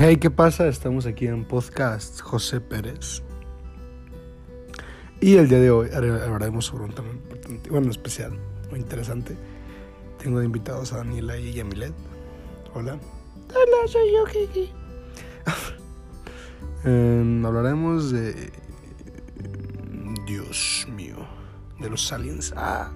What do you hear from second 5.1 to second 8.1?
Y el día de hoy hablaremos sobre un tema importante, bueno,